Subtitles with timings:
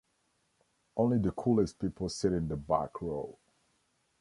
[0.97, 3.37] Only the coolest people sit in the back row.